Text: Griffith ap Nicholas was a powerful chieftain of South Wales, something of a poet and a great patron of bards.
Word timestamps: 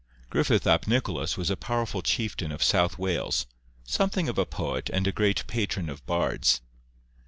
Griffith 0.31 0.65
ap 0.65 0.87
Nicholas 0.87 1.37
was 1.37 1.51
a 1.51 1.55
powerful 1.55 2.01
chieftain 2.01 2.51
of 2.51 2.63
South 2.63 2.97
Wales, 2.97 3.45
something 3.83 4.27
of 4.27 4.39
a 4.39 4.47
poet 4.47 4.89
and 4.89 5.05
a 5.05 5.11
great 5.11 5.45
patron 5.45 5.89
of 5.91 6.03
bards. 6.07 6.59